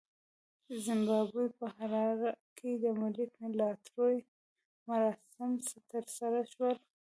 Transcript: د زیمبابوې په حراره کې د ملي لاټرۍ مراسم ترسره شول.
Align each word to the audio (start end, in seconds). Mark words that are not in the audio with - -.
د 0.67 0.69
زیمبابوې 0.85 1.45
په 1.59 1.65
حراره 1.75 2.31
کې 2.57 2.71
د 2.83 2.85
ملي 2.99 3.25
لاټرۍ 3.59 4.17
مراسم 4.87 5.51
ترسره 5.91 6.41
شول. 6.51 6.75